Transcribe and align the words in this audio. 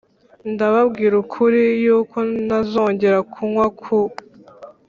Ndababwira 0.51 1.15
ukuri 1.23 1.61
yuko 1.83 2.17
ntazongera 2.45 3.19
kunywa 3.31 3.65
ku 3.79 3.97